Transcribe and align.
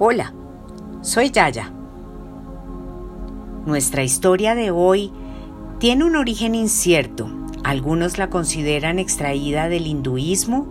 Hola, 0.00 0.34
soy 1.02 1.30
Yaya. 1.30 1.70
Nuestra 3.64 4.02
historia 4.02 4.56
de 4.56 4.72
hoy 4.72 5.12
tiene 5.78 6.04
un 6.04 6.16
origen 6.16 6.56
incierto. 6.56 7.28
Algunos 7.62 8.18
la 8.18 8.28
consideran 8.28 8.98
extraída 8.98 9.68
del 9.68 9.86
hinduismo, 9.86 10.66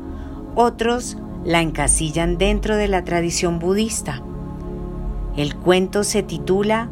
otros 0.55 1.17
la 1.45 1.61
encasillan 1.61 2.37
dentro 2.37 2.75
de 2.75 2.89
la 2.89 3.05
tradición 3.05 3.59
budista. 3.59 4.21
El 5.37 5.55
cuento 5.55 6.03
se 6.03 6.21
titula 6.21 6.89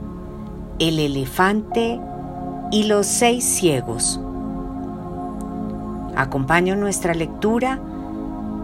El 0.80 1.00
elefante 1.00 2.00
y 2.72 2.86
los 2.86 3.08
seis 3.08 3.44
ciegos. 3.44 4.22
Acompaño 6.16 6.78
nuestra 6.78 7.14
lectura 7.14 7.82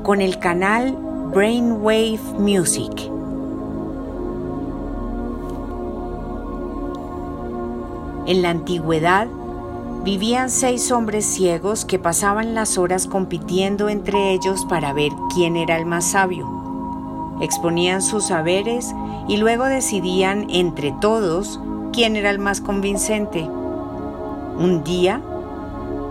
con 0.03 0.21
el 0.21 0.39
canal 0.39 0.97
Brainwave 1.33 2.21
Music. 2.39 3.16
En 8.27 8.41
la 8.41 8.49
antigüedad 8.49 9.27
vivían 10.03 10.49
seis 10.49 10.91
hombres 10.91 11.25
ciegos 11.25 11.85
que 11.85 11.97
pasaban 11.97 12.55
las 12.55 12.77
horas 12.77 13.07
compitiendo 13.07 13.87
entre 13.87 14.33
ellos 14.33 14.65
para 14.65 14.91
ver 14.91 15.13
quién 15.33 15.55
era 15.55 15.77
el 15.77 15.85
más 15.85 16.11
sabio. 16.11 16.45
Exponían 17.39 18.01
sus 18.01 18.25
saberes 18.25 18.93
y 19.29 19.37
luego 19.37 19.63
decidían 19.63 20.49
entre 20.49 20.91
todos 20.99 21.61
quién 21.93 22.17
era 22.17 22.29
el 22.29 22.39
más 22.39 22.59
convincente. 22.59 23.43
Un 23.43 24.83
día, 24.83 25.21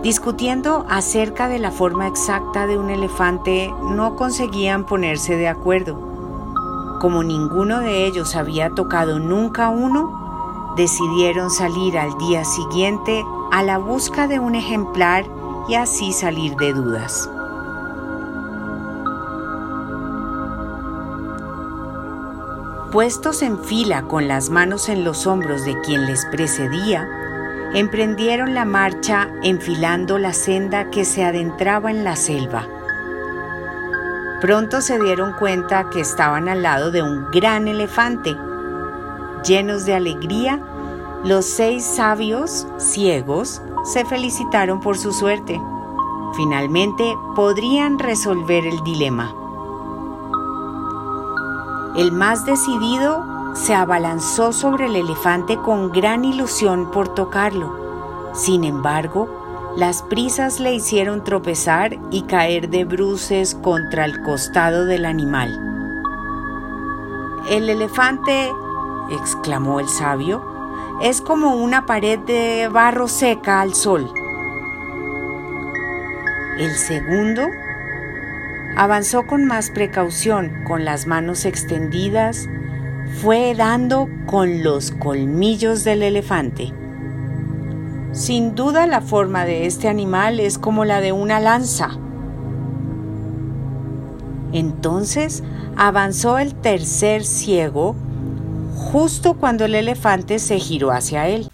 discutiendo 0.02 0.86
acerca 0.88 1.48
de 1.48 1.58
la 1.58 1.70
forma 1.70 2.06
exacta 2.06 2.66
de 2.66 2.78
un 2.78 2.88
elefante, 2.88 3.70
no 3.90 4.16
conseguían 4.16 4.86
ponerse 4.86 5.36
de 5.36 5.48
acuerdo. 5.48 6.96
Como 6.98 7.22
ninguno 7.22 7.80
de 7.80 8.06
ellos 8.06 8.36
había 8.36 8.70
tocado 8.70 9.18
nunca 9.18 9.68
uno, 9.68 10.25
decidieron 10.76 11.50
salir 11.50 11.98
al 11.98 12.16
día 12.18 12.44
siguiente 12.44 13.24
a 13.50 13.62
la 13.62 13.78
busca 13.78 14.28
de 14.28 14.38
un 14.38 14.54
ejemplar 14.54 15.24
y 15.68 15.74
así 15.74 16.12
salir 16.12 16.54
de 16.56 16.72
dudas. 16.74 17.30
Puestos 22.92 23.42
en 23.42 23.58
fila 23.58 24.02
con 24.02 24.28
las 24.28 24.48
manos 24.50 24.88
en 24.88 25.02
los 25.02 25.26
hombros 25.26 25.64
de 25.64 25.80
quien 25.80 26.06
les 26.06 26.24
precedía, 26.26 27.08
emprendieron 27.74 28.54
la 28.54 28.64
marcha 28.64 29.28
enfilando 29.42 30.18
la 30.18 30.32
senda 30.32 30.90
que 30.90 31.04
se 31.04 31.24
adentraba 31.24 31.90
en 31.90 32.04
la 32.04 32.16
selva. 32.16 32.68
Pronto 34.40 34.80
se 34.80 34.98
dieron 34.98 35.32
cuenta 35.32 35.90
que 35.90 36.00
estaban 36.00 36.48
al 36.48 36.62
lado 36.62 36.90
de 36.90 37.02
un 37.02 37.30
gran 37.30 37.66
elefante 37.66 38.36
Llenos 39.46 39.84
de 39.86 39.94
alegría, 39.94 40.60
los 41.22 41.44
seis 41.44 41.84
sabios 41.84 42.66
ciegos 42.78 43.62
se 43.84 44.04
felicitaron 44.04 44.80
por 44.80 44.98
su 44.98 45.12
suerte. 45.12 45.60
Finalmente 46.34 47.16
podrían 47.36 48.00
resolver 48.00 48.66
el 48.66 48.82
dilema. 48.82 49.32
El 51.96 52.10
más 52.10 52.44
decidido 52.44 53.24
se 53.54 53.74
abalanzó 53.74 54.52
sobre 54.52 54.86
el 54.86 54.96
elefante 54.96 55.56
con 55.58 55.92
gran 55.92 56.24
ilusión 56.24 56.90
por 56.90 57.14
tocarlo. 57.14 58.32
Sin 58.34 58.64
embargo, 58.64 59.28
las 59.76 60.02
prisas 60.02 60.58
le 60.58 60.74
hicieron 60.74 61.22
tropezar 61.22 61.96
y 62.10 62.22
caer 62.22 62.68
de 62.68 62.84
bruces 62.84 63.54
contra 63.54 64.06
el 64.06 64.22
costado 64.22 64.86
del 64.86 65.04
animal. 65.04 65.62
El 67.48 67.70
elefante 67.70 68.50
exclamó 69.10 69.80
el 69.80 69.88
sabio, 69.88 70.44
es 71.02 71.20
como 71.20 71.56
una 71.56 71.86
pared 71.86 72.18
de 72.20 72.68
barro 72.72 73.08
seca 73.08 73.60
al 73.60 73.74
sol. 73.74 74.12
El 76.58 76.70
segundo 76.74 77.48
avanzó 78.76 79.26
con 79.26 79.44
más 79.44 79.70
precaución, 79.70 80.64
con 80.64 80.84
las 80.84 81.06
manos 81.06 81.44
extendidas, 81.44 82.48
fue 83.20 83.54
dando 83.54 84.08
con 84.26 84.62
los 84.62 84.90
colmillos 84.90 85.84
del 85.84 86.02
elefante. 86.02 86.72
Sin 88.12 88.54
duda 88.54 88.86
la 88.86 89.02
forma 89.02 89.44
de 89.44 89.66
este 89.66 89.88
animal 89.88 90.40
es 90.40 90.58
como 90.58 90.84
la 90.84 91.00
de 91.00 91.12
una 91.12 91.40
lanza. 91.40 91.90
Entonces 94.52 95.42
avanzó 95.76 96.38
el 96.38 96.54
tercer 96.54 97.24
ciego 97.24 97.94
justo 98.76 99.34
cuando 99.34 99.64
el 99.64 99.74
elefante 99.74 100.38
se 100.38 100.58
giró 100.58 100.90
hacia 100.92 101.28
él. 101.28 101.50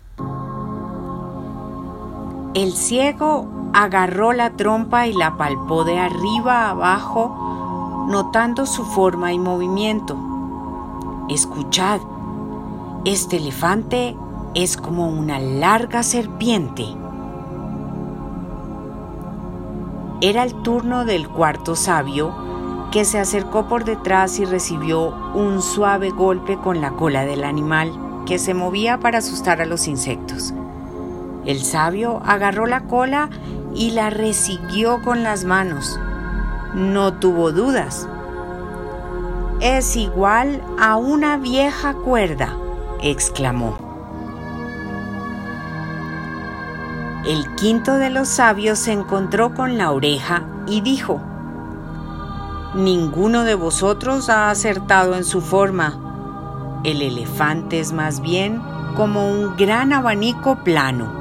El 2.55 2.73
ciego 2.73 3.49
agarró 3.73 4.33
la 4.33 4.51
trompa 4.51 5.07
y 5.07 5.15
la 5.15 5.37
palpó 5.37 5.85
de 5.85 5.99
arriba 5.99 6.67
a 6.67 6.71
abajo, 6.71 8.07
notando 8.09 8.67
su 8.67 8.85
forma 8.85 9.33
y 9.33 9.39
movimiento. 9.39 10.17
Escuchad, 11.31 12.01
este 13.05 13.39
elefante 13.39 14.17
es 14.55 14.77
como 14.77 15.09
una 15.09 15.39
larga 15.39 16.03
serpiente. 16.03 16.85
Era 20.21 20.43
el 20.45 20.55
turno 20.63 21.05
del 21.05 21.29
cuarto 21.29 21.75
sabio 21.75 22.52
que 22.93 23.05
se 23.07 23.19
acercó 23.19 23.67
por 23.67 23.85
detrás 23.85 24.39
y 24.39 24.45
recibió 24.45 25.09
un 25.35 25.63
suave 25.63 26.11
golpe 26.11 26.59
con 26.59 26.83
la 26.83 26.91
cola 26.91 27.25
del 27.25 27.43
animal 27.43 27.91
que 28.27 28.39
se 28.39 28.53
movía 28.53 29.01
para 29.01 29.19
asustar 29.19 29.63
a 29.63 29.67
los 29.67 29.89
insectos. 29.89 30.53
El 31.47 31.65
sabio 31.65 32.21
agarró 32.25 32.67
la 32.67 32.83
cola 32.83 33.31
y 33.75 33.93
la 33.93 34.11
resiguió 34.11 35.03
con 35.03 35.23
las 35.23 35.45
manos. 35.45 35.99
No 36.75 37.15
tuvo 37.15 37.51
dudas. 37.51 38.07
Es 39.61 39.97
igual 39.97 40.63
a 40.79 40.97
una 40.97 41.39
vieja 41.39 41.95
cuerda, 41.95 42.55
exclamó. 43.01 43.79
El 47.25 47.55
quinto 47.55 47.95
de 47.95 48.11
los 48.11 48.29
sabios 48.29 48.81
se 48.81 48.93
encontró 48.93 49.55
con 49.55 49.79
la 49.79 49.93
oreja 49.93 50.43
y 50.67 50.81
dijo, 50.83 51.21
Ninguno 52.75 53.45
de 53.45 53.55
vosotros 53.55 54.31
ha 54.31 54.49
acertado 54.49 55.15
en 55.15 55.25
su 55.25 55.43
forma. 55.43 56.81
El 56.85 57.03
elefante 57.03 57.79
es 57.79 57.93
más 57.93 58.23
bien 58.23 58.63
como 58.97 59.31
un 59.31 59.57
gran 59.57 59.93
abanico 59.93 60.65
plano. 60.65 61.13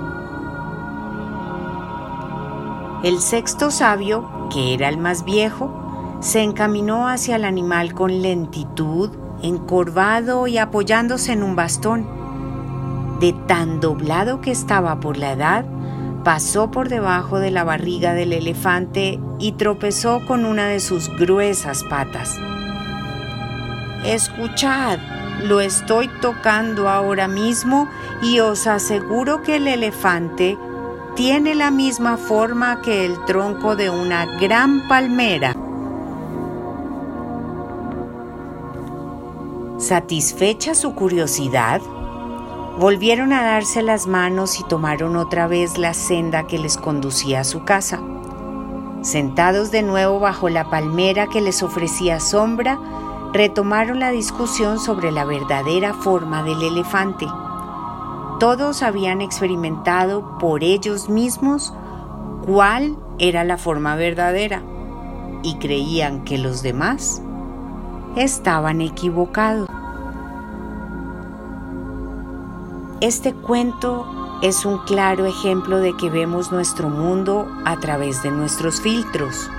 El 3.04 3.20
sexto 3.20 3.70
sabio, 3.70 4.48
que 4.50 4.74
era 4.74 4.88
el 4.88 4.98
más 4.98 5.26
viejo, 5.26 6.18
se 6.22 6.42
encaminó 6.42 7.10
hacia 7.10 7.36
el 7.36 7.44
animal 7.44 7.94
con 7.94 8.22
lentitud, 8.22 9.10
encorvado 9.42 10.48
y 10.48 10.58
apoyándose 10.58 11.34
en 11.34 11.44
un 11.44 11.58
bastón. 11.58 12.08
De 13.20 13.34
tan 13.34 13.82
doblado 13.82 14.40
que 14.40 14.52
estaba 14.52 15.02
por 15.02 15.18
la 15.18 15.34
edad, 15.34 15.66
pasó 16.24 16.72
por 16.72 16.90
debajo 16.90 17.40
de 17.40 17.52
la 17.52 17.64
barriga 17.64 18.14
del 18.14 18.34
elefante 18.34 19.20
y 19.40 19.54
tropezó 19.54 20.26
con 20.26 20.46
una 20.46 20.68
de 20.68 20.80
sus 20.80 21.10
gruesas 21.18 21.84
patas. 21.84 22.40
Escuchad, 24.06 25.00
lo 25.44 25.62
estoy 25.62 26.10
tocando 26.22 26.90
ahora 26.90 27.28
mismo 27.28 27.88
y 28.22 28.40
os 28.40 28.68
aseguro 28.68 29.42
que 29.42 29.58
el 29.58 29.68
elefante 29.68 30.58
tiene 31.16 31.56
la 31.56 31.72
misma 31.72 32.18
forma 32.18 32.82
que 32.82 33.06
el 33.06 33.24
tronco 33.26 33.76
de 33.76 33.90
una 33.90 34.26
gran 34.40 34.88
palmera. 34.88 35.56
Satisfecha 39.78 40.76
su 40.76 40.94
curiosidad, 40.94 41.82
Volvieron 42.80 43.34
a 43.34 43.44
darse 43.44 43.84
las 43.84 44.08
manos 44.08 44.60
y 44.60 44.64
tomaron 44.64 45.16
otra 45.16 45.48
vez 45.48 45.78
la 45.78 45.94
senda 45.94 46.48
que 46.48 46.58
les 46.58 46.78
conducía 46.78 47.42
a 47.42 47.44
su 47.44 47.64
casa. 47.64 48.00
Sentados 49.02 49.72
de 49.72 49.84
nuevo 49.84 50.20
bajo 50.20 50.50
la 50.50 50.70
palmera 50.70 51.28
que 51.28 51.42
les 51.42 51.64
ofrecía 51.64 52.20
sombra, 52.20 52.80
retomaron 53.34 54.00
la 54.00 54.12
discusión 54.12 54.80
sobre 54.80 55.12
la 55.12 55.26
verdadera 55.26 55.94
forma 55.94 56.44
del 56.44 56.62
elefante. 56.62 57.28
Todos 58.40 58.84
habían 58.84 59.22
experimentado 59.22 60.38
por 60.40 60.64
ellos 60.64 61.10
mismos 61.10 61.74
cuál 62.46 62.96
era 63.20 63.44
la 63.44 63.58
forma 63.58 63.96
verdadera 63.96 64.64
y 65.44 65.58
creían 65.58 66.24
que 66.24 66.38
los 66.38 66.64
demás 66.64 67.22
estaban 68.16 68.82
equivocados. 68.82 69.70
Este 73.02 73.34
cuento 73.34 74.40
es 74.42 74.64
un 74.64 74.78
claro 74.80 75.26
ejemplo 75.26 75.80
de 75.80 75.98
que 75.98 76.10
vemos 76.10 76.52
nuestro 76.52 76.88
mundo 76.88 77.48
a 77.66 77.80
través 77.80 78.24
de 78.24 78.32
nuestros 78.32 78.80
filtros. 78.80 79.50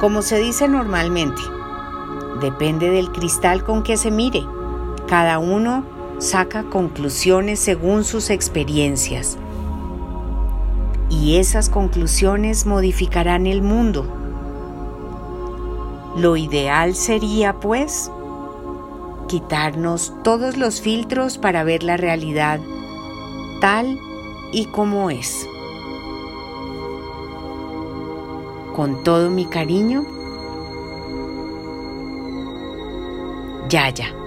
Como 0.00 0.22
se 0.22 0.38
dice 0.38 0.68
normalmente, 0.68 1.42
Depende 2.40 2.90
del 2.90 3.12
cristal 3.12 3.64
con 3.64 3.82
que 3.82 3.96
se 3.96 4.10
mire. 4.10 4.44
Cada 5.06 5.38
uno 5.38 5.84
saca 6.18 6.64
conclusiones 6.64 7.60
según 7.60 8.04
sus 8.04 8.30
experiencias. 8.30 9.38
Y 11.10 11.36
esas 11.36 11.70
conclusiones 11.70 12.66
modificarán 12.66 13.46
el 13.46 13.62
mundo. 13.62 14.06
Lo 16.16 16.36
ideal 16.36 16.94
sería, 16.94 17.60
pues, 17.60 18.10
quitarnos 19.26 20.12
todos 20.22 20.56
los 20.56 20.80
filtros 20.80 21.38
para 21.38 21.64
ver 21.64 21.82
la 21.82 21.96
realidad 21.96 22.60
tal 23.60 23.98
y 24.52 24.66
como 24.66 25.10
es. 25.10 25.48
Con 28.74 29.02
todo 29.04 29.30
mi 29.30 29.46
cariño, 29.46 30.04
Yaya. 33.68 34.23